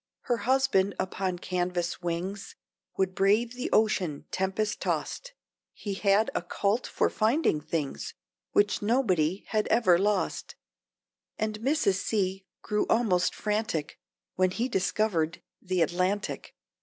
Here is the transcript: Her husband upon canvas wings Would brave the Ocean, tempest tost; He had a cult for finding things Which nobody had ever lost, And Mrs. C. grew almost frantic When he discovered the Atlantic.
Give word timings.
Her 0.21 0.37
husband 0.37 0.95
upon 0.99 1.37
canvas 1.37 2.01
wings 2.01 2.55
Would 2.97 3.13
brave 3.13 3.53
the 3.53 3.69
Ocean, 3.71 4.25
tempest 4.31 4.81
tost; 4.81 5.33
He 5.73 5.93
had 5.93 6.31
a 6.33 6.41
cult 6.41 6.87
for 6.87 7.07
finding 7.07 7.61
things 7.61 8.15
Which 8.51 8.81
nobody 8.81 9.45
had 9.49 9.67
ever 9.67 9.99
lost, 9.99 10.55
And 11.37 11.59
Mrs. 11.59 11.97
C. 11.99 12.47
grew 12.63 12.87
almost 12.89 13.35
frantic 13.35 13.99
When 14.33 14.49
he 14.49 14.67
discovered 14.67 15.43
the 15.61 15.83
Atlantic. 15.83 16.55